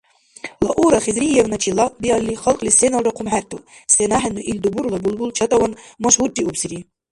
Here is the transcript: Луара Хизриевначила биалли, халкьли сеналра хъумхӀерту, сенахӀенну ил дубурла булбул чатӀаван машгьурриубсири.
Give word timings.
Луара 0.65 0.99
Хизриевначила 1.05 1.85
биалли, 2.01 2.39
халкьли 2.43 2.71
сеналра 2.79 3.11
хъумхӀерту, 3.15 3.57
сенахӀенну 3.93 4.41
ил 4.49 4.57
дубурла 4.63 4.97
булбул 5.03 5.31
чатӀаван 5.37 5.73
машгьурриубсири. 6.03 6.79